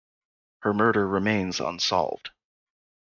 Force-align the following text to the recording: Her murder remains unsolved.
Her 0.61 0.73
murder 0.73 1.05
remains 1.07 1.59
unsolved. 1.59 2.31